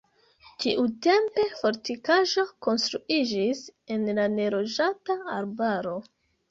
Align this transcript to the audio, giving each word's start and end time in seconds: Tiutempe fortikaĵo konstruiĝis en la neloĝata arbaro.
Tiutempe 0.63 1.45
fortikaĵo 1.59 2.47
konstruiĝis 2.69 3.65
en 3.97 4.13
la 4.23 4.29
neloĝata 4.41 5.23
arbaro. 5.41 5.99